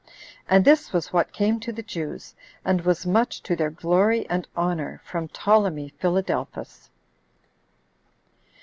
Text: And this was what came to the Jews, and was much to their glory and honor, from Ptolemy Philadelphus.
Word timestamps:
And 0.49 0.65
this 0.65 0.91
was 0.91 1.13
what 1.13 1.31
came 1.31 1.59
to 1.59 1.71
the 1.71 1.83
Jews, 1.83 2.33
and 2.65 2.81
was 2.81 3.05
much 3.05 3.43
to 3.43 3.55
their 3.55 3.69
glory 3.69 4.27
and 4.31 4.47
honor, 4.55 4.99
from 5.03 5.27
Ptolemy 5.27 5.89
Philadelphus. 5.89 6.89